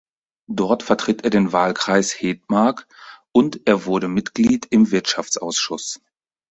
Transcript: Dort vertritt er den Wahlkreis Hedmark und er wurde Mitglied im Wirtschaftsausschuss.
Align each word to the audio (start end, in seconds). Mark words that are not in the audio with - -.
Dort 0.49 0.81
vertritt 0.81 1.25
er 1.25 1.29
den 1.29 1.51
Wahlkreis 1.53 2.11
Hedmark 2.19 2.87
und 3.31 3.61
er 3.67 3.85
wurde 3.85 4.07
Mitglied 4.07 4.65
im 4.71 4.89
Wirtschaftsausschuss. 4.89 5.99